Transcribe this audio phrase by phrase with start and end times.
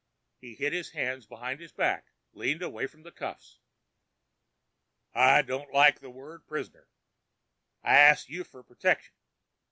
[0.39, 3.59] He hid his hands behind his back, leaned away from the cuffs.
[5.13, 6.89] "I don't like that word 'prisoner'.
[7.83, 9.11] I ast you fer pertection.